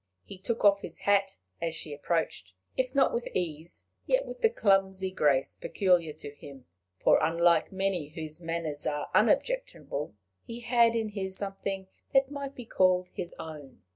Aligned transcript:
He 0.25 0.39
took 0.39 0.65
off 0.65 0.81
his 0.81 1.01
hat 1.01 1.37
as 1.61 1.75
she 1.75 1.93
approached 1.93 2.53
if 2.75 2.95
not 2.95 3.13
with 3.13 3.27
ease, 3.35 3.85
yet 4.07 4.25
with 4.25 4.41
the 4.41 4.49
clumsy 4.49 5.11
grace 5.11 5.55
peculiar 5.55 6.11
to 6.11 6.33
him; 6.33 6.65
for, 6.97 7.19
unlike 7.23 7.71
many 7.71 8.07
whose 8.09 8.41
manners 8.41 8.87
are 8.87 9.11
unobjectionable, 9.13 10.15
he 10.43 10.61
had 10.61 10.95
in 10.95 11.09
his 11.09 11.37
something 11.37 11.85
that 12.15 12.31
might 12.31 12.55
be 12.55 12.65
called 12.65 13.09
his 13.13 13.35
own. 13.37 13.83